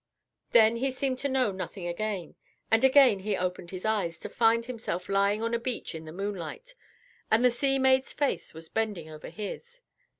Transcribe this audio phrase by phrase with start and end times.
[0.49, 2.33] Then he seemed to know nothing again;
[2.71, 6.11] and again he opened his eyes, to find himself lying on a beach in the
[6.11, 6.73] moonlight,
[7.29, 9.81] and the sea maid's face was bending over his.